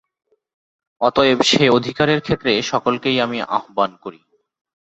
অতএব 1.01 1.39
সে-অধিকারের 1.41 2.19
ক্ষেত্রে 2.21 2.61
সকলকেই 2.61 3.17
আমি 3.21 3.37
আহ্বান 3.49 3.91
করি। 4.01 4.19